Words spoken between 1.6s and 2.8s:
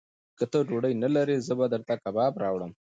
درته کباب راوړم.